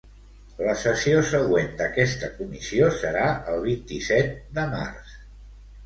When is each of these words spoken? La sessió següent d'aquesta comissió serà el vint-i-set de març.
La 0.67 0.71
sessió 0.83 1.19
següent 1.33 1.69
d'aquesta 1.83 2.31
comissió 2.39 2.91
serà 2.99 3.29
el 3.55 3.65
vint-i-set 3.71 4.37
de 4.59 4.71
març. 4.77 5.19